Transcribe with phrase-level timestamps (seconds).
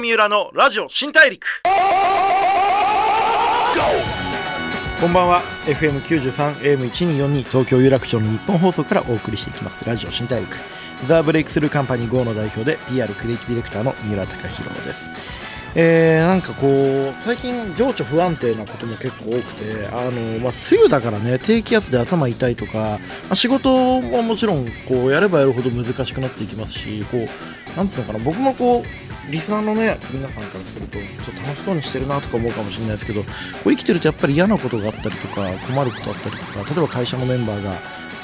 [0.00, 1.62] 三浦のラジオ新大陸。
[4.98, 5.42] こんばんは。
[5.66, 6.54] FM93
[6.90, 9.86] AM1242 東京有楽町の日本放送からお送りしていきます。
[9.86, 10.56] ラジオ新大陸。
[11.06, 15.10] ザ・ブレイクスルーカンパニー GO の代表で PR クリエイティブディレクターの三浦貴弘です。
[15.74, 22.98] えー、なんかこう最近情緒不安定なことも結構多くてあの、まあ、梅雨だからね低気圧で頭痛いとか、ま
[23.30, 33.28] あ、仕事ももちろんこうやればやるほど難しくなっていきますしこうなんつうのかな僕もこうリスナーのね皆さんからするとちょっと楽しそうにしてるなとか思うかもしれないですけどこ
[33.66, 37.72] う生きてるとやっぱり嫌なことがあったりとか困ることあったりとか例えば会社のメンバーが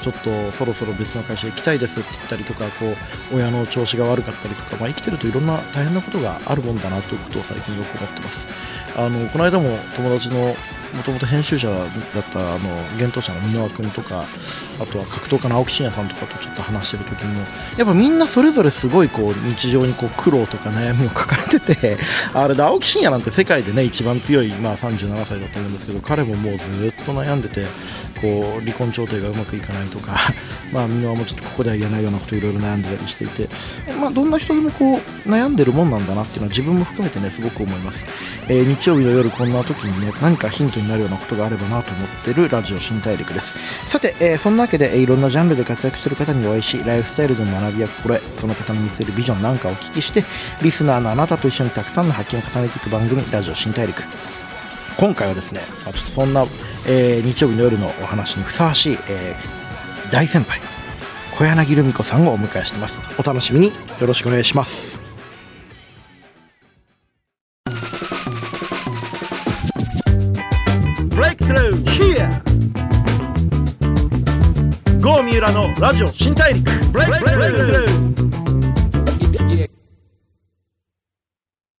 [0.01, 2.85] ちょっとそろそろ別の会社行きたいですって言ったりとかこ
[3.33, 8.47] う親の調子が悪かったりとか、まあ、生きてるといろんな大変なことがあるもんだなということを最近よく思ってます。
[8.95, 10.55] あのこの間も友達の
[10.95, 11.87] もともと編集者だっ
[12.31, 14.23] たあの幻冬者の箕輪君とか
[14.79, 17.45] あとは格闘家の青木真也さんとかとちょっと話してる時にも
[17.77, 21.97] やっぱみんなそれぞれすごいこう日常にこう苦労とか悩みを抱えてて
[22.33, 27.65] あれで青木真也なんて世界でね一番強い、まあ、37歳だと思うんですけど彼ももうずっと悩んでて
[28.21, 30.17] こう離婚調停がうまくいかないとか
[30.71, 33.49] まあ箕輪もちょっとここでは言えないようなこといろいろ悩んでたりしていて、
[33.99, 38.05] まあ、どんな人でもこう悩んでるもんなんだなっていうのは自分も含めてねすごく思います、
[38.49, 43.53] えー、日曜日の夜こんな時にね何かヒントになるようなことがあればなと思ってるラジオ新大陸です。
[43.87, 50.23] さて、えー、そんなわけで、えー、いろんなジャンルで活躍してる方にお会いしライフスタイルでの学びや心得その方の見せるビジョンなんかをお聞きして
[50.61, 54.03] リスナーのあなたと一緒にたくさんの発見を重ねていく番組ラジオ新大陸。
[54.97, 56.45] 今回はですね、まあ、ちょっとそんな、
[56.87, 60.59] えー、日曜日の夜のお話にふさわしい、えー、大先輩
[61.37, 62.99] 小柳ルミ子さんをお迎えしてます。
[63.19, 63.67] お楽しみに。
[63.67, 65.06] よろしくお願いします。
[75.37, 78.17] 浦のラジオ新大陸ブレイクスルー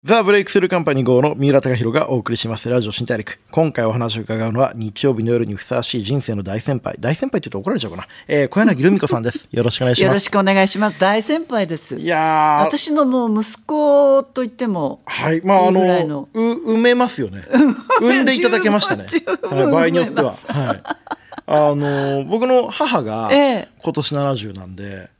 [0.03, 3.39] ザ・ブレイクスルーカンパニー号の三浦貴弘がお送りしますラジオ新大陸。
[3.51, 6.95] 今回お話を伺うのは日曜日の夜にふさわしい人生の大先輩。
[6.97, 8.07] 大先輩って言うと怒られちゃうかな。
[8.27, 9.49] えー、小柳ルミ子さんです。
[9.51, 10.07] よろしくお願いします。
[10.07, 10.99] よろしくお願いします。
[10.99, 11.95] 大先輩です。
[11.97, 15.01] いや私のもう息子と言っても。
[15.05, 15.41] はい。
[15.43, 17.43] まあ、あの、う、埋めますよね。
[17.99, 19.07] 産んでいただけましたね。
[19.43, 20.31] はい、場合によっては。
[20.31, 20.83] はい。
[21.47, 25.17] あの、僕の母が今年70なんで、ええ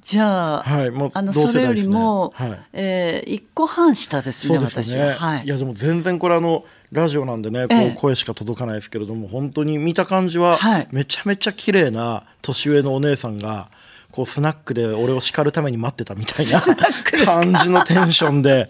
[0.00, 5.10] じゃあ、はい、もうあの、それよりも、はい、えー、1個半下ですね、すね。
[5.10, 5.42] は。
[5.42, 10.58] い、いや、でも全然これあの、ラジオなんでね、こう声しか届かないですけれども、ええ、本当に見た感じは、
[10.92, 13.68] めちゃめちゃ綺麗な年上のお姉さんが、
[14.18, 16.60] こうスナックで俺を叱るために待ってたみたいな
[17.24, 18.68] 感じのテンションで。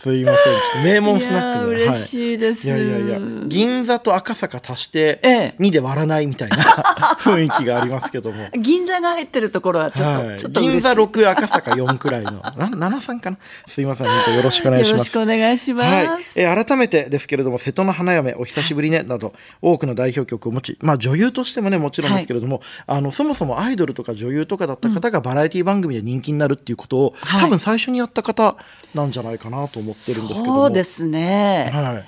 [0.00, 0.44] すいません。
[0.44, 3.18] ちょっと名門スナックで嬉しいです、はい、いやいやいや。
[3.46, 6.56] 銀座と赤坂足して2で割らないみたいな
[7.20, 8.48] 雰囲気がありますけども。
[8.58, 12.32] 銀座が入ってるところはちょっとはい、ちょっと銀座6赤坂4くらいの。
[12.32, 12.50] な
[12.90, 13.38] 73かな？
[13.68, 14.92] すいません本当よろしくお願いします。
[14.92, 16.22] よろしくお願いします、はい。
[16.36, 28.56] えー、改めてですけれども瀬戸の花嫁お久しぶりねなど多くの代表曲を持ちまあ女優としてもねもちろんですけれども、はい、あのそもそもアイドルとか女優とかだった方がバラエティ番組で人気になるっていうことを、はい、多分最初にやった方
[28.94, 32.04] なんじゃないかなと思ってるんですけどそうですね、はい、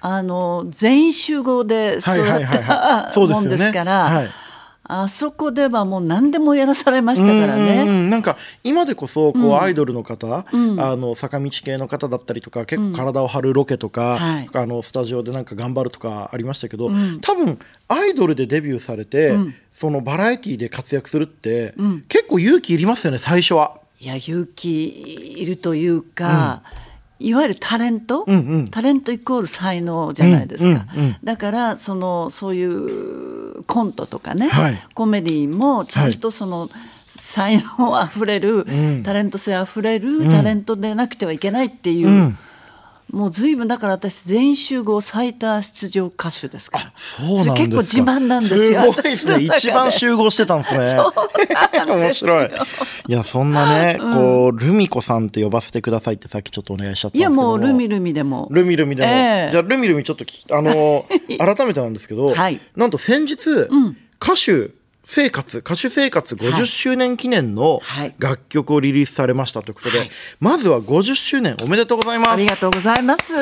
[0.00, 4.04] あの全員集合でそうやったもんですから。
[4.04, 4.28] はい
[4.84, 7.84] あそこではもう何でもやらされましたからね。
[7.84, 14.18] んなんか今でこそこうアイドルの方、うん、あの坂道系の方だったりとか結構体を張るロケとか、
[14.54, 19.34] うんあのスタジオでなんか頑張るとかありましたけど、うん、多分アイドルでデビューされて、
[19.72, 21.74] そのバラエティーで活躍するって、
[22.08, 23.78] 結構勇気いりますよね最初は。
[24.00, 26.62] いや勇気いるというか、
[27.22, 36.70] いわゆるタレント、うんうん、タレントイコール才能じゃないですか、うんうんうん、だからそのそういうコントとかね、はい、コメディもちゃんとその、はい。
[37.14, 42.38] 才能あふれる、うん、タレント性あふれる、タレントでなくてはいけないっていう、うん、
[43.12, 46.92] もう随分だから私全員集合最多出場歌手ですから。
[46.96, 48.90] そうなん結構自慢なんですよ。
[48.92, 49.44] すごいですね。
[49.44, 50.96] 一番集合してたんですね。
[51.86, 52.50] 面白い。
[53.08, 57.34] いやそんなね、うん、こうルミ子さんって呼ばせてくださいってさっきちょっとお願いしちゃったんですけど。
[57.34, 58.48] いやもうルミルミでも。
[58.50, 59.12] ルミルミでも。
[59.12, 60.24] えー、じゃあルミルミちょっと
[60.56, 61.04] あの
[61.38, 64.70] 改めてなんですけど、はい、なんと先日、うん、歌手
[65.04, 67.80] 生活、歌手生活50周年記念の
[68.18, 70.10] 楽曲をリリースされましたということで、はい、
[70.40, 72.30] まずは50周年おめでとうございます。
[72.30, 73.34] ありがとうございます。
[73.34, 73.40] 50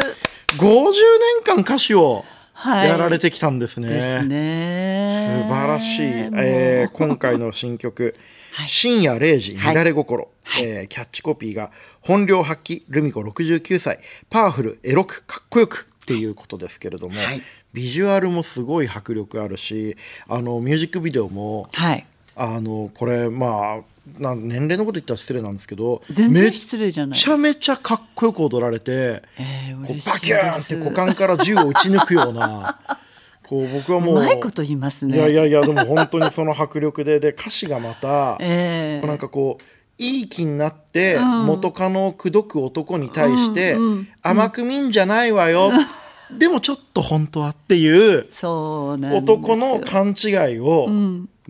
[0.59, 2.25] 年間歌手を
[2.65, 3.89] やられてきたんですね。
[3.89, 5.47] はい、ですね。
[5.49, 6.03] 素晴らしい。
[6.03, 8.15] えー、今回の新曲、
[8.53, 11.71] はい、深夜0時乱れ心、はい、えー、キャッチコピーが
[12.01, 17.43] 本領発揮ルミ子69歳パワフルエロくかっこよくっていうことですけれども、はい、
[17.73, 19.97] ビジュアルもすごい迫力あるし
[20.29, 21.69] あのミュージックビデオも
[22.37, 32.81] あのこれまあな年齢のこと言ったら失礼なんですけど全然失礼じゃないめちゃめちゃかっこよく踊られて、えー、こうバキューンって股間から銃を撃ち抜くような
[33.45, 35.17] こう僕はもううまいこと言いますね。
[35.17, 39.63] いやいやいやでも本当にその迫力でで歌詞がまた、えー、こうなんかこう
[39.99, 43.77] いい気になって元カノを口説く男に対して
[44.23, 45.71] 甘く見んじゃないわよ、
[46.39, 50.89] でもちょっと本当はっていう男の勘違いを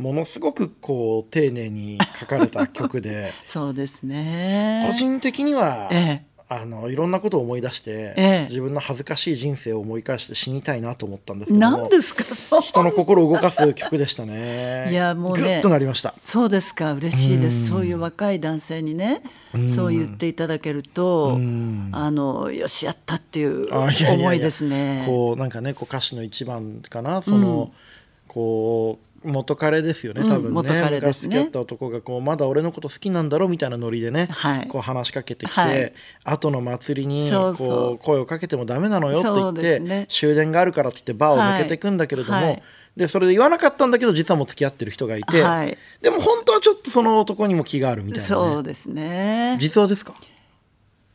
[0.01, 3.33] ものすごくこう丁寧に書かれた曲で。
[3.45, 4.87] そうですね。
[4.91, 12.13] 個人的には、ええ、あのいろんなことを思い出して、ええ、自分の恥ずかしい人生を思い返して死にたいなと思ったんですけど何です
[12.51, 12.61] か？
[12.61, 14.89] 人の心を動かす曲でしたね。
[14.91, 15.61] いやもうね。
[15.63, 16.13] となりました。
[16.23, 16.93] そうですか。
[16.95, 17.69] 嬉しいです。
[17.69, 19.23] そういう若い男性にね
[19.73, 21.39] そう言っていただけると
[21.93, 25.05] あのよしやったっていう思いですね。
[25.07, 27.23] こうなんかねこう歌詞の一番かな。
[27.23, 27.71] その、うん、
[28.27, 30.91] こう元彼ですよね多分ね,、うん、ね。
[30.93, 35.93] 昔付き合った男がこうまだ俺のこと好きなんだろうみたいなノリでね、はい、こう話しかけてきて、はい、
[36.25, 42.63] 後の祭りにこう声をかけてもダメなのよって言って、ね、終電があるからって言ってバーを抜けていくんだけれども、はい、
[42.97, 45.43] でそれで言わなかったんだけど実はもう付き合ってる人がいて、
[46.01, 49.57] でも本当はちょっとその男にも気があるみたいな、ね、そうですね。
[49.61, 50.15] 実話ですか？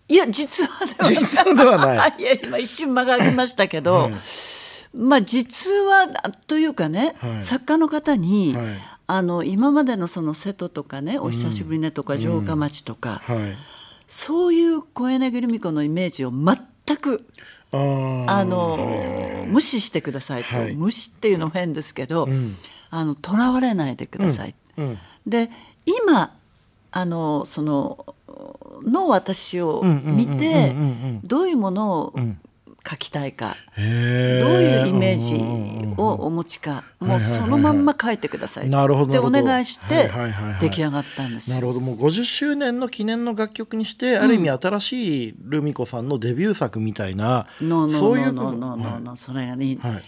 [0.08, 1.16] いや実話ではない。
[1.16, 2.14] 実話ではない。
[2.22, 4.12] いや今一瞬間が空きましたけど、
[4.96, 6.08] まあ、実は
[6.48, 8.66] というかね、はい、作家の方に、はい、
[9.08, 13.54] あの今までのその瀬戸とかね「お久しぶりね」とか「城下町」とか、うんはい、
[14.08, 17.26] そういう小柳ルミ子のイメージを全く
[17.72, 22.28] あの無視してくださいと、無視っていうのも変ですけど
[23.22, 24.56] とら、われないでください。
[24.78, 24.86] うん。
[24.86, 25.52] うん、で
[25.86, 26.32] 今
[26.92, 28.16] あのその
[28.84, 30.74] の私を見て
[31.24, 32.14] どういうものを
[32.88, 33.56] 書きたいか。
[33.76, 35.36] どういうイメージ
[35.98, 36.84] をお持ちか。
[37.00, 38.70] もうそのまんま書いてください。
[38.70, 40.12] なるほどでお願いして
[40.60, 41.80] 出来上がったんですなるほど。
[41.80, 50.04] もう50周年の記念の楽曲にして、ある意味新しいルミ子さんのデビュー作みたいな、うん、そういう部分それがね、はい、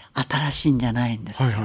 [0.50, 1.60] 新しいんじゃないんですよ、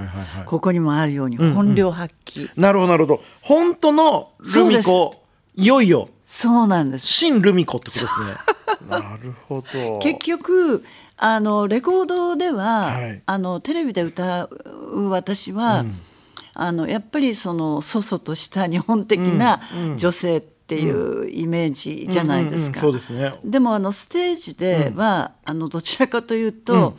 [0.46, 3.22] ここにもあるように本領発揮、うんうん、なるほどなるほど。
[3.40, 5.21] 本当のルミ子
[5.54, 6.08] いよいよ。
[6.24, 7.06] そうなんです。
[7.06, 8.88] 新ルミ子ってことですね。
[8.88, 9.98] なるほど。
[9.98, 10.84] 結局
[11.16, 15.94] あのレコードでは、はい、あのテレビで歌う私は、うん、
[16.54, 19.60] あのやっぱりそのそそとした日本的な
[19.96, 22.80] 女性っていうイメージじゃないですか。
[23.44, 26.96] でもあのステージでは、あのどちらかというと、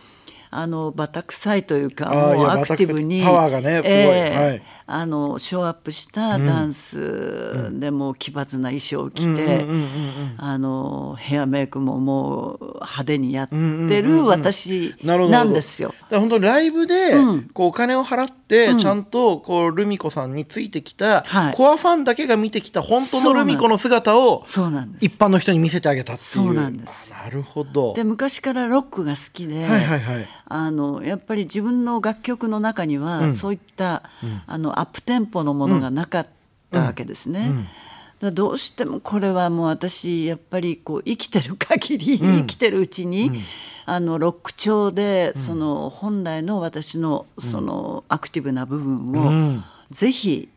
[0.52, 9.66] あのバタ臭いというかもうアクティブにパワーがねすごい、えーはい、あのショーアップしたダンスでも奇抜な衣装を着て
[10.38, 15.94] あのヘアメイクももう派手にやってる私なんですよ。
[16.10, 17.14] 本当にライブで
[17.54, 24.44] こうお金を払ってちゃんとこうルミ子さんについてきたコアファンだけが見てきた本当のルミ子の姿を
[25.00, 26.26] 一般の人に見せてあげたっていう。
[26.26, 27.12] そうなんです。
[27.12, 27.94] なるほど。
[27.94, 34.04] で昔からロックが好きで、はいはいはい、あのやっぱり自分の楽曲の中には、そういった、
[34.46, 36.28] あのアップテンポのものがなかっ
[36.72, 37.52] たわけですね。
[38.20, 43.32] だどうしてもこれはもう私やっぱりこう生きてる限り、生きてるうちに、
[43.86, 49.62] あのロック調でその本来の私のそのアクティブな部分を
[49.92, 50.50] ぜひ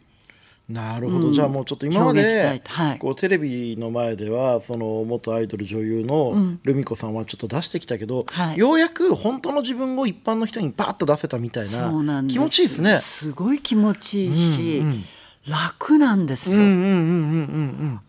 [0.69, 12.99] なるほど、うん、じゃあもうちょっと今まで、はい、こうテレビの前ではその元アイドル女優のルミ子さんはちょっと出してきたけど、うんようやく本当の自分を一般の人にバッと出せたみたいな気持ちいいですね。
[12.99, 15.05] すごい気持ちいいし、うんうん、
[15.49, 16.61] 楽なんですよ。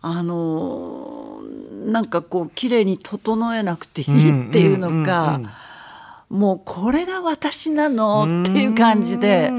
[0.02, 1.40] あの
[1.86, 5.40] なんかこう綺麗に整えなくていいっていうのか、
[6.28, 9.50] もうこれが私なのっていう感じで。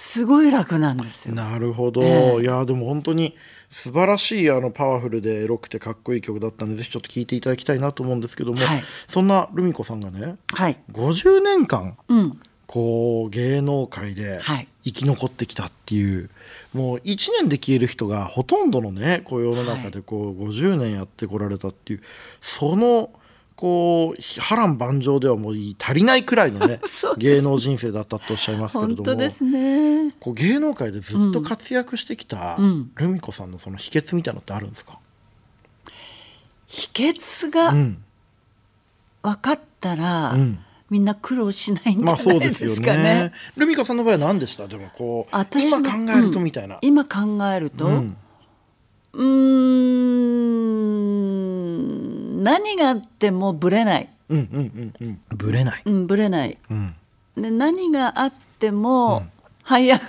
[0.00, 1.34] すごい楽なんですよ。
[1.34, 3.36] なるほど、えー、いやでも本当に
[3.68, 14.40] 素晴らしいあのパワフルでエロくてかっこいい曲だったんでぜひちょっと聴いていただきたいなと思うんですけども、はい、そんなルミ子さんがね、はい、50年間、うん、こう芸能界で
[14.84, 22.02] 生き残ってきたっていう、はい、もう1年で消える人がほとんどのねこう世の中でこう50年やってこられたっていう
[22.40, 23.10] その
[23.60, 26.80] こう波乱万丈ではもう足りないくらいのね
[27.18, 32.56] 芸能人生だったとおっしゃいますけれども、ね、こう芸能界でずっと活躍してきた、
[32.94, 34.98] ルミ子さんのその秘訣みたいなのってあるんですか？
[36.66, 37.72] 秘訣が
[39.22, 40.58] 分かったら、うん。
[40.88, 42.96] みんな苦労しないんじゃないですかね。
[42.96, 43.32] まあ、ね。
[43.56, 44.66] ルミ子さんの場合は何でした？
[44.68, 46.76] でもこう今考えるとみたいな。
[46.76, 47.18] うん、今考
[47.54, 48.16] えると、うん、
[49.18, 50.39] ん
[52.40, 54.08] 何があってもぶれない。
[54.28, 55.20] うんうんうんうん。
[55.36, 55.82] ぶれない。
[55.84, 56.58] うん、ぶれない。
[56.70, 56.94] うん、
[57.36, 59.26] で何があっても、
[59.64, 60.00] 這い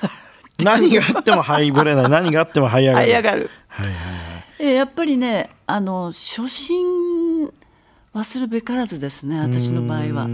[0.64, 3.96] 何があってもはいぶれない 何があっても這い上がる這い上がる、はいはい
[4.60, 7.52] えやっぱりねあの初心
[8.14, 10.28] 忘るべからずですね私の場合は。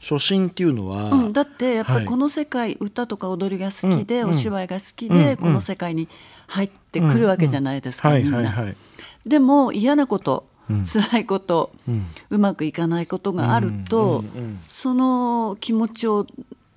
[0.00, 6.08] 初心っていうのは、うん、だってやっぱりこの世界、はい、歌とか踊りが好きで、うん、お芝居が好きで、うん、この世界に
[6.48, 8.42] 入ってくるわけじゃないですか、みんな。
[9.24, 11.72] でも嫌なこと、うん、辛いこと、
[12.30, 14.24] うまくいかないことがあると、
[14.68, 16.26] その気持ちを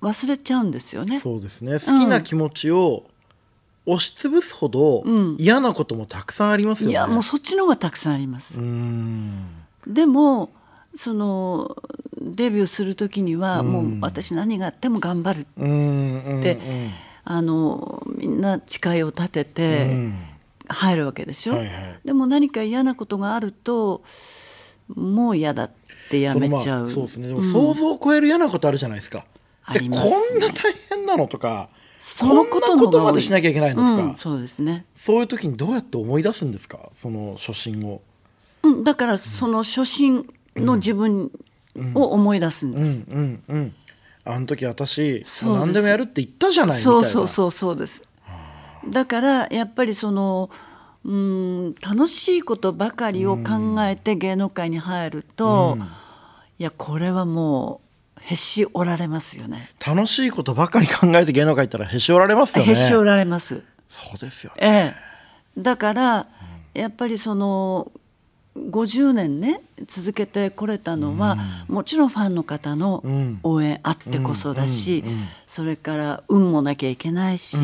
[0.02, 1.20] 忘れちゃうんですよね。
[1.20, 1.72] そうですね。
[1.74, 3.04] 好きな気持ちを、
[3.88, 5.04] 押しつぶすほど
[5.38, 6.90] 嫌なこともたくさんありますよね。
[6.90, 8.58] いやもうそっちの方がたくさんあります。
[9.86, 10.50] でも
[10.96, 11.76] その
[12.20, 16.58] デビューする時にはもう私何があっても頑張るって
[17.24, 20.10] あのみんな誓いを立てて
[20.68, 24.02] 入るわけでしょ、はいはい、でも何か嫌なことがあると
[24.88, 25.70] もう嫌だっ
[26.10, 27.28] てやめちゃう、まあ、そうですね。
[27.28, 29.24] でも想像を超える嫌なことあるじゃないですか、
[29.64, 31.68] あります、こんな大変なのとか
[31.98, 34.84] そのことことまでしなきゃいけないのとか、うん、そうですね。
[34.94, 36.90] そういう時にどうやって思い出すんですか？
[36.96, 38.00] その初心を、
[38.62, 41.32] うん、だからその初心の自分
[41.94, 43.04] を思い出すんです。
[43.10, 43.74] うんうんうん、
[44.24, 48.04] あの時私何でもやるって言ったじゃないそうそうそうそうです。
[48.88, 50.50] だからやっぱりその
[51.04, 55.78] うん楽しいことばかりを考えて芸能界に入ると、
[56.58, 57.80] いやこれはも
[58.18, 59.70] うへし折られますよね。
[59.84, 62.72] 楽しいことばかり考えて芸能界行ったらへし折られますよね。
[62.72, 63.62] へし折られます。
[63.88, 64.94] そうですよね、
[65.56, 66.26] ええ、だから
[66.74, 67.90] やっぱりその
[68.70, 71.36] 50年ね続けてこれたのは、
[71.68, 73.04] うん、もちろんファンの方の
[73.42, 77.56] 応援あってこそだし、うんうん、それから運もなきゃいけないし、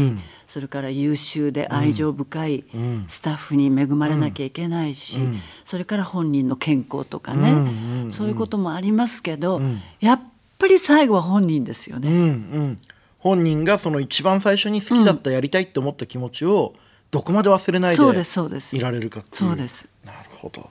[0.47, 2.65] それから優秀で愛情深い
[3.09, 5.19] スタッフに恵まれなきゃいけないし、
[5.65, 9.61] それから本人の健康とかね、そういうこともありますけど、
[10.01, 10.21] やっ
[10.59, 12.77] ぱり最後は本人ですよね。
[13.19, 16.75] 本人がその一番最初に好きだったやりたいって思った気持ちを
[17.13, 18.03] どこまで忘れないで
[18.77, 19.37] いられるかっていう。
[19.37, 19.87] そうです
[20.43, 20.71] ほど。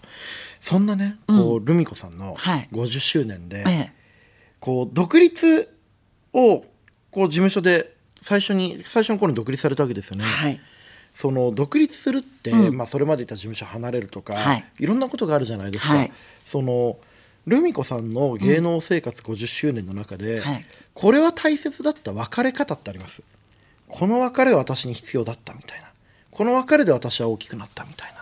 [0.59, 3.91] そんなね、こうルミ子さんの50周年で、はい、
[4.59, 5.73] こう独立
[6.33, 6.65] を
[7.09, 10.23] こう事務所で最初に最初の頃に独立されたわけですよね。
[10.23, 10.61] はい。
[11.13, 15.95] その独立するって、うん、まあ、それまでいた事務所離れるとか、はい、いろんなことがあるじゃないですか。
[15.95, 16.11] はい、
[16.45, 16.97] その
[17.47, 23.23] ルミ子さんの芸能生活50周年の中で、うんはい、これは大切だった別れ方ってあります。
[23.87, 25.87] この別れは私に必要だったみたいな。
[26.31, 28.20] この別れで私は大きくなったみたいな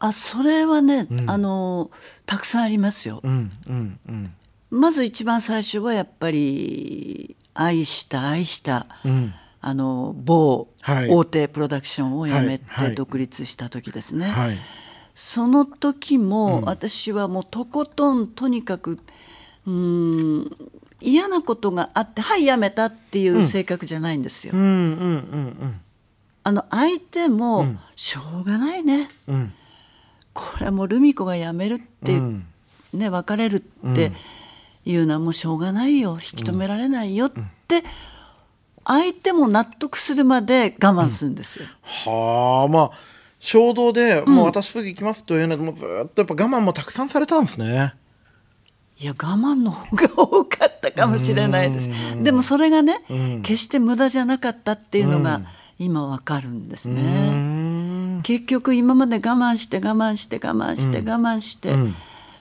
[0.00, 1.90] あそれはね、うん、あの
[2.24, 3.20] たくさんありますよ。
[3.22, 4.32] うんうんうん、
[4.70, 12.64] まず一番最初はやっぱり愛した愛した、うん、あの某大手プロダクションを辞めて
[12.96, 14.30] 独立した時ですね。
[14.30, 14.48] はい。
[14.48, 14.58] はい、
[15.14, 18.98] その時も私はもうとことんとにかく
[19.66, 20.50] うん
[21.02, 24.54] 嫌なことがあってはい辞めたっていう性格じゃないんですよ。
[26.42, 27.66] あの相手も
[27.96, 29.06] しょうがないね。
[29.28, 29.52] うん
[30.32, 32.46] これはもうルミ子が辞めるって、うん、
[32.92, 34.12] ね別れるって
[34.84, 37.32] いうのはもうしょうがないよ引き止められないよっ
[37.68, 37.82] て、
[38.84, 41.66] 相手も納得するまで我慢するんですよ。
[41.82, 47.94] はあまあ衝動で、もう私すぐ行きますというのでもうずっとやっぱ我慢もたくさんされたんですね。
[48.98, 51.88] いや我慢の方が多かったかもしれないです。
[52.22, 53.02] でもそれがね、
[53.42, 55.40] 決して無駄じゃなかったっていうのが
[55.78, 57.69] 今わかるんですね。
[58.22, 61.74] 結局今まで我慢して我慢して我慢して我慢して、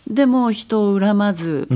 [0.07, 1.67] でも人を恨まず、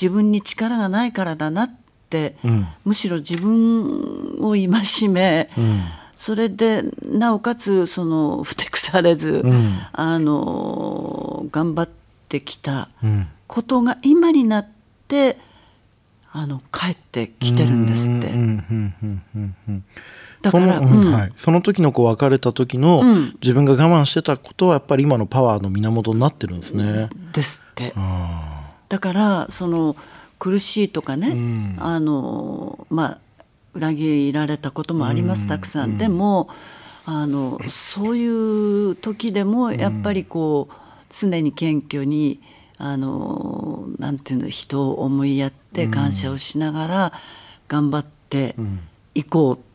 [0.00, 1.70] 自分に力がないからだなっ
[2.08, 2.36] て、
[2.84, 5.48] むしろ自分を戒め、
[6.14, 9.42] それでなおかつそのふてくされず、
[9.92, 11.94] あの頑張っ
[12.28, 12.88] てきた
[13.46, 14.68] ことが今になっ
[15.08, 15.38] て
[16.32, 18.32] あの帰ってきてるんですって。
[20.42, 23.02] だから、うん、はい、その時のこう別れた時の、
[23.42, 27.08] 自分が我慢してたことはやっぱり今のパワーの源になってるんですね。
[27.32, 27.92] ですって。
[28.88, 29.96] だからその
[30.38, 33.18] 苦しいとかね、うん、あのまあ
[33.74, 35.98] 裏切られたこともあります、たくさん。
[35.98, 36.48] でも
[37.04, 40.74] あのそういう時でもやっぱりこう
[41.10, 42.40] 常に謙虚に
[42.78, 47.12] あのなんていうの人を思いやって感謝をしながら
[47.68, 48.56] 頑張って
[49.14, 49.69] いこう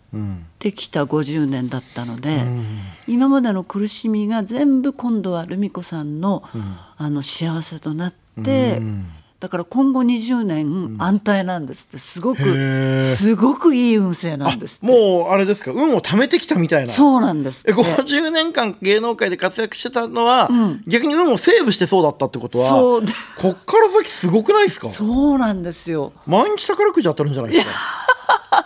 [0.60, 2.66] できた50年だったので、うん、
[3.08, 9.08] 今までの苦しみが全部今度はルミ子さんのうん、あの幸せとなって、うん、
[9.40, 11.98] だから今後20年安泰なんですって。
[12.00, 15.72] すごくすごくいい運勢なんですもうあれですか？
[15.72, 16.94] 運を貯めてきたみたいな。
[16.94, 20.50] そうなんですえ50年間芸能界で活躍してたのは、
[20.88, 23.02] 逆に運をセーブしてそうだったってことはそう。
[23.40, 24.88] こっから先すごくないですか？
[24.88, 26.14] そうなんですよ。
[26.26, 27.72] 毎日宝くじ当たるんじゃないですか、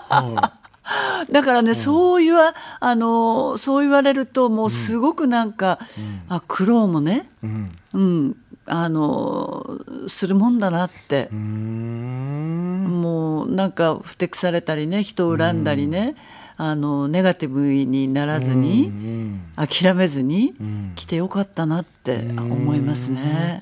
[0.10, 0.59] はい
[1.32, 11.30] だからね、うん、そういうあのそう言われるともうすごくなんか、うん、あ苦労もね、うん、うん、あのするもんだなって。
[13.00, 16.16] もうなんかふてくされたりね人を恨んだりね、
[16.58, 18.92] あのネガティブにならずに、
[19.56, 20.54] 諦めずに
[20.96, 23.62] 来てよかったなって思いますね。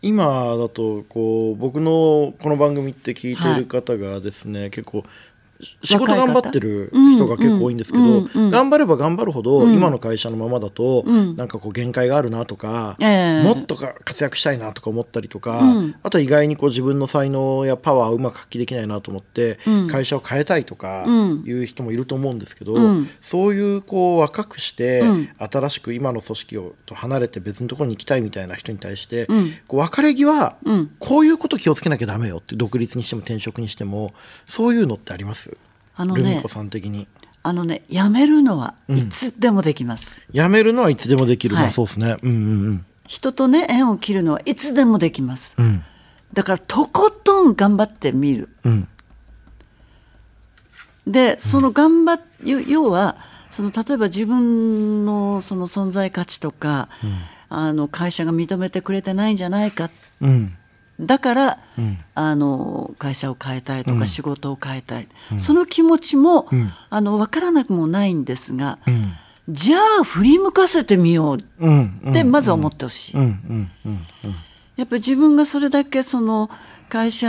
[0.00, 5.04] 今だとこう僕のこの番組って聞いてる方がですね、はい、結構
[5.82, 11.04] 仕事頑張ってる人が結構多いんですけど、頑張れば頑張るほど、今の会社のままだと、
[11.36, 15.62] なんかこう限界があるなとか、もっと活躍したいなとか思ったりとか、
[16.02, 19.58] あと意外にこう自分の才能やパワーをうまく発揮できないなと思って、
[19.90, 21.06] 会社を変えたいとか
[21.44, 22.76] いう人もいると思うんですけど、
[23.20, 25.02] そういうこう若くして、
[25.38, 29.26] 新しく今の組織をと離れて別のところに行きたいみたいな人に対して、
[29.66, 30.56] こう別れ際、
[30.98, 34.12] こういうこと気をつけなきゃダメよって独立にしても転職にしても
[34.46, 35.47] そういうのってあります？
[35.98, 37.08] あのねさん的に。
[37.42, 45.82] あのねやめるのはいつでもできます、うん、やめるのはいつでもできる、はい、まあそうですね、うんうんうん、人とね縁を切るのはいつでもできます、うん、
[46.32, 48.88] だからとことん頑張ってみる、うん、
[51.06, 52.26] でその頑張っ
[52.66, 53.16] 要は
[53.50, 56.90] その例えば自分のその存在価値とか、
[57.48, 59.88] あの会社が認めてくれてないんじゃないか、
[60.20, 60.57] うん
[61.00, 68.78] だから、うん、あの会社を変えたいとか仕事を変えたい、うん、その気持ちも、うん、あの分からなくもないんですが、
[69.48, 73.16] じゃあ振り向かせてみようってまずは思ってほしい。
[74.76, 76.50] やっぱり自分がそれだけその
[76.88, 77.26] 会社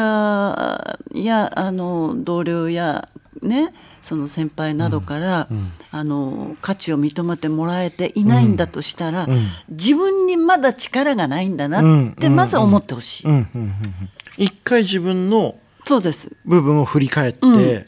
[1.14, 3.08] やあの同僚や
[3.42, 5.58] ね、その先輩などから、うん。
[5.58, 13.22] うん、あの価値を認めてもらえていないんだとしたら、うん、自分にまだ力がないんだなってまず思ってほし
[14.38, 14.46] い。
[14.46, 17.88] 一回自分のそうです部分を振り返って、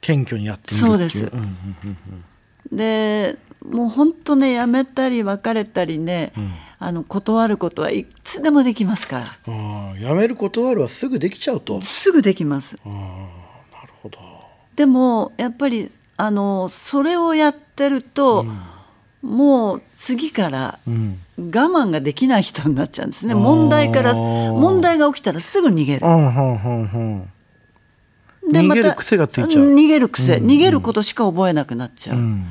[0.00, 1.32] 謙虚にやってみるそうです。
[2.70, 6.32] でもう本当ねやめたり別れたりね、
[6.78, 9.24] あの断ることはいつでもできますから。
[9.48, 11.80] あやめる断るはすぐできちゃうと。
[11.80, 12.76] すぐできます。
[12.84, 14.18] あなるほど。
[14.76, 18.60] でもやっぱりあのそれをやってると、うん、
[19.24, 26.00] もう次から我慢ができない人になっちゃうんですね、うん、問題から問題が起きたらすぐ逃げる。
[28.46, 29.74] で逃げる癖がついちゃう。
[29.74, 30.44] 逃げる癖、うん。
[30.44, 32.44] うん、逃げることしか覚えなくなっちゃう、うんうん、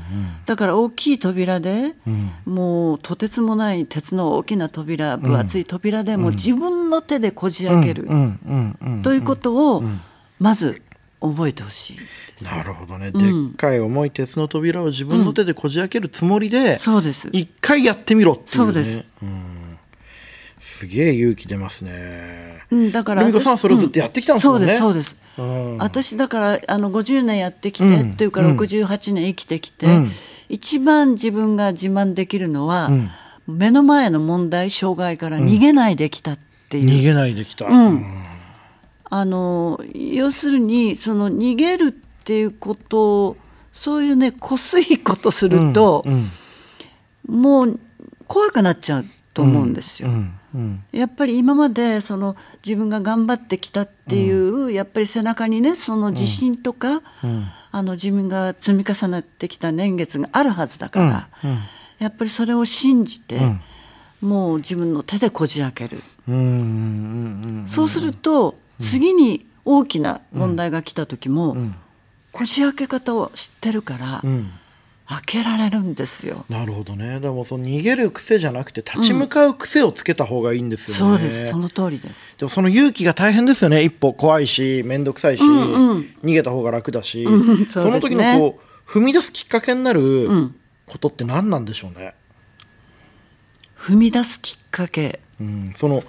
[0.43, 8.07] だから大きい扉で、うん、もうとてつもない鉄の大きな扉分厚い扉でも自分の手でこじ開ける、
[9.03, 9.83] ということを
[10.39, 10.81] まず
[11.23, 17.29] 覚えてほしいなるほどね、でっかい重い鉄の扉を自分の手でこじ開けるつもりで、そうです。
[17.31, 19.79] 一回やってみろっていう、ね、そうです、うん、
[20.57, 30.11] すげえ勇気出ますね、うん、だからルさんそれをずっとやってきたんですもんね、そうですそうです、うん、私だからあの50年やってきて、うん、っていうか68年生きてきて、うん、
[30.49, 32.89] 一番自分が自慢できるのは、
[33.47, 38.03] 目の前の問題障害から逃げないできたっていう、逃げないできた、うん
[39.15, 43.37] あの要するにその逃げるっていうことを
[43.71, 46.29] そういうねこすいことすると、うん
[47.29, 47.79] うん、もう
[48.25, 50.09] 怖くなっちゃうと思うんですよ。
[50.09, 57.03] うんうん、やっぱり今までその自分が頑張ってきたっていう、やっぱり背中にねその自信とか、
[57.71, 61.49] あの自分が積み重ねてきた年月があるはずだから、
[61.99, 63.39] やっぱりそれを信じて、
[64.21, 65.97] もう自分の手でこじ開ける。
[67.67, 71.55] そうすると次に大きな問題が来た時も、
[72.31, 74.23] こじ開け方を知ってるから、
[75.05, 76.45] 開けられるんですよ。
[76.49, 77.19] なるほどね。
[77.19, 81.17] でもその逃げる癖じゃなくて立ち向かう癖をつけた方がいいんですよね。
[81.17, 81.49] そうです。
[81.49, 82.37] その通りです。
[82.39, 83.83] でもその勇気が大変ですよね。
[83.83, 90.51] 一歩怖いし面倒くさいし、うんうん、逃げた方が楽だし、うんそね、その時のこう踏み出すきっかけになる
[90.85, 92.15] ことって何なんでしょうね。
[93.77, 95.19] 踏み出すきっかけ。
[95.41, 96.03] うん、その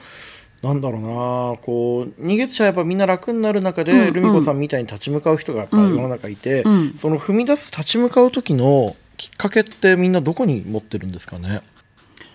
[0.65, 11.61] なんだろうなこう逃げちゃえばみんな楽になる中で、うんうん、ルミ子さんみたいに立ち向かう人がやっぱ世の中いて、うん、その踏み出す立ち向かう時のきっかけってみんなどこに持ってるんですかね？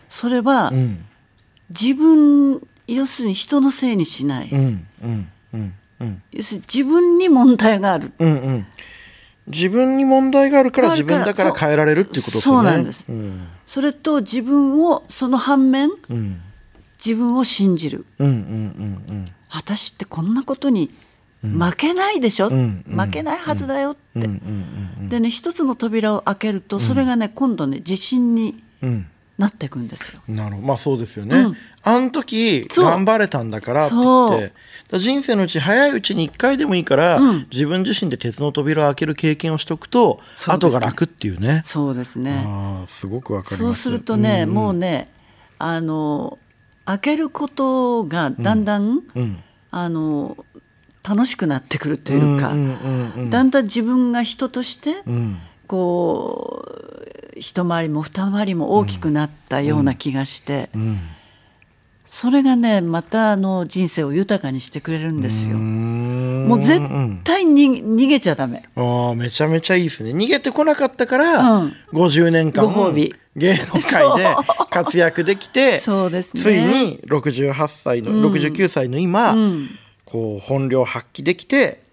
[0.08, 1.06] それは、うん、
[1.72, 8.66] 自分要するに人のせいにしない、うんうんうんうん、要するに自分に問題がある、うんうん、
[9.48, 12.54] 自分に問題があるから自分だから変えられるっていうことですね。
[12.54, 16.42] そうなんです、うん、それと自分をその反面、うん
[17.04, 20.92] 自分を信じる、うんうんうんうん、私ってこんなことに
[21.42, 28.62] 負けないでしょ、うん、負けないはずだよって、うんうんうんうん、でね一つの扉を開けるとそれがね、今度ね自信に
[29.38, 30.22] なっていくんですよ。
[30.28, 30.68] なるほど。
[30.68, 31.38] まあそうですよね。
[31.38, 33.96] うん、あの時頑張れたんだからって。
[33.96, 34.52] 言っ
[34.88, 41.62] て人生のうち早いうちに1回でもいいから、うん、自分自身で鉄の扉を開ける経験をしておくと、ね、後が楽っていうね。
[41.64, 42.44] そうですね。
[42.46, 43.64] あすごくわかります。
[43.64, 45.10] そうするとね、うんうん、もうね
[45.58, 46.38] あの
[46.90, 50.44] 開けることがだんだん、うん、あの
[51.08, 52.50] 楽しくなってくるというか、
[53.30, 54.96] だんだん自分が人として、
[55.68, 56.66] こ
[57.36, 60.72] う一回りも二回りも大きくなったような気がして、
[62.12, 65.60] それがねまたあの人生を豊かにしてくれるんですよ。
[65.60, 66.82] もう絶
[67.24, 68.64] 対に逃げちゃダメ。
[68.76, 70.10] ああめちゃめちゃいいですね。
[70.10, 73.14] 逃げてこなかったから、うん、50年間ご褒美。
[73.36, 74.36] 芸能界で
[74.72, 79.70] 活躍できてそうです、ね、ついに68歳の、うん、69歳の今、うん、
[80.04, 81.84] こう本領発揮できて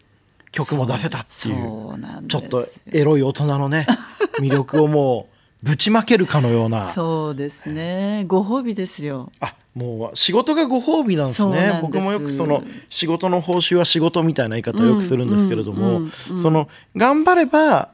[0.50, 3.86] 曲も出せたっていうちょっとエロい大人のね
[4.40, 5.28] 魅力をも
[5.62, 6.86] うぶちまけるかのような。
[6.86, 8.24] そうですね。
[8.26, 9.30] ご褒美ですよ。
[9.40, 11.80] あもう仕事がご褒美なんですね。
[11.82, 16.08] 僕もよくその仕事の報酬は仕事みたいな言い方をよくするんですけれども、
[16.42, 17.90] その頑張れば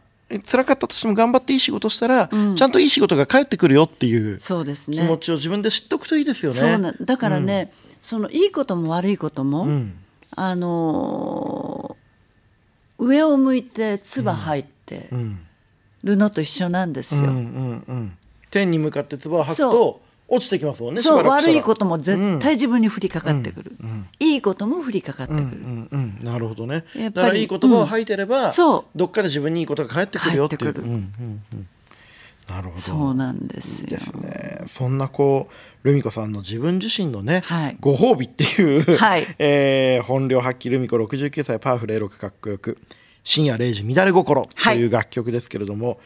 [0.47, 6.93] 辛かったとしても頑張っていい仕事したら、うん、ちゃんといい仕事が返ってくるよっていう気持ちを自分で知っておくといいですよね。
[7.01, 9.95] だからね、うん、そのいいことも悪いことも、うん、
[10.37, 15.09] あのー、上を向いて唾吐いて
[16.05, 17.23] るのと一緒なんですよ。
[18.53, 20.02] 天に向かって唾を吐くと
[20.35, 26.85] 落ちてきますもんねそう悪いことも絶対自分に降りかかってくる、うんうん、いいことも降りかかってくる、うんうん、なるほどね。
[27.11, 28.85] だからいい言葉を吐いてれば、そう。
[28.99, 30.93] どっかで自分にいいことが返ってくるよっていう、うんうん
[31.53, 31.69] うん、
[32.49, 32.81] なるほど。
[32.81, 33.91] そうなんですよ。
[33.91, 34.65] ですね。
[34.69, 35.51] そんなこ
[35.85, 42.79] うルミ子さんの自分自身のね、はい、ご褒美っていう、はい、 えー、本領発揮ルミ子69歳パワフルエロくかっこよく
[43.23, 45.99] 深夜0時乱れ心という楽曲ですけれども、はい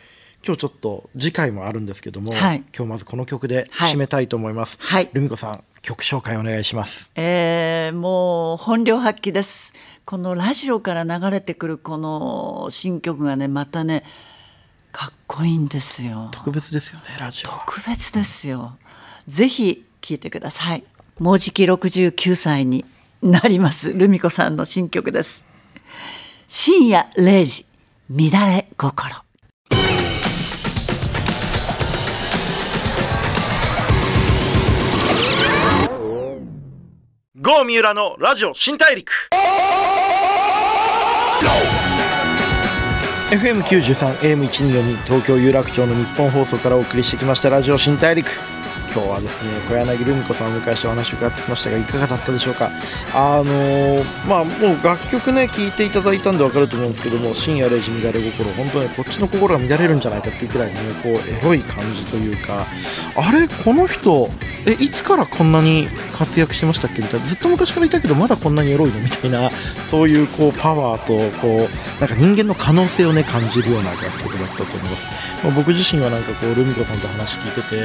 [0.47, 4.79] 今日ちょっと次回もあるんですけども、はい、今日まずこの曲で締めたいと思います。
[4.81, 7.11] はい、ルミ子さん、曲紹介お願いします。
[7.17, 9.75] えー、もう本領発揮です。
[10.05, 14.05] このラジオから流れてくるこの新曲がね、またね、
[14.93, 16.29] かっこいいんですよ。
[16.31, 17.51] 特別ですよね、ラジオ。
[17.51, 18.77] 特別ですよ。
[19.27, 20.85] ぜひ聴いてください。
[21.19, 22.85] もうじき69歳に
[23.21, 25.49] なりますルミ子さんの新曲です。
[26.47, 27.67] 深夜0時
[28.09, 29.26] 乱れ心。
[37.47, 39.13] 郷三浦のラジオ新大陸。
[43.31, 48.33] FM93 AM1242 東京有楽町の日本放送からお送りしてきましたラジオ新大陸。
[48.97, 52.71] 今日はですね小柳ルミ子さんをお迎えしてお話を伺ってきましたがいかがだったでしょうか？
[53.13, 62.65] あのー、まあもう楽曲ね聴いていただいたんで分かると思うんですけども深夜0時乱れ心本当にこっちの心が乱れるんじゃないかっていうくらいねこうエロい感じというか
[63.19, 63.49] あれ？
[63.49, 64.31] この人
[64.67, 67.03] えいつからこんなに活躍してましたっけ？
[67.03, 67.27] みたいな。
[67.27, 68.99] ずっと昔からいたけどまだこんなにエロいの？
[69.01, 69.51] みたいな
[69.91, 77.77] そういうこうパワーとこうなんか人間の可能性をね感じるような楽曲だったと思います、まあ、僕自身はなんかこうルミ子さんと話聞いてて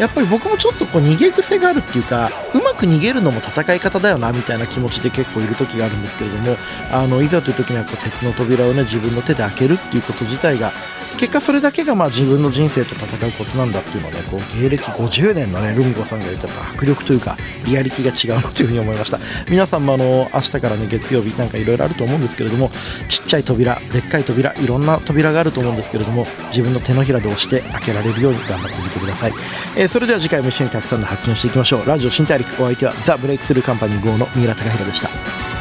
[0.00, 6.56] やっぱり僕ももちょっとこう逃げ癖があるっていうかうまく逃げるのも戦い方だよなみたいな気持ちで結構いる時があるんですけれども
[6.92, 10.72] あのいざという時にはこう鉄の扉をね自分の手で開けるっていうこと自体が
[11.16, 19.18] 結果それだけがまあ自分の人生と戦うコツなんだっていうのをねこう芸歴50年のねルミ子さんが言った迫力というかリアリティが違うなというふうに思いました。
[19.48, 22.70] 皆さんもあの明日からね月曜日なんかいろいろあると思うんですけれども
[23.08, 29.32] ちっちゃい扉でっかい扉いろんな扉があると思うんですけれども自分の手のひらで押して開けられるように頑張ってみてください、
[29.76, 31.86] えー、それでは次回も一緒にたくさんの発見をしていきましょう。
[31.86, 35.53] ラジオ新大陸お相手はザ・ブレイクスルーカンパニー GO の三浦貴大でした。